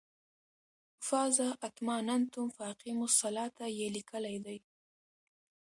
[1.07, 4.57] "فاذا اظماننتم فاقیموالصلواته" یې لیکلی دی.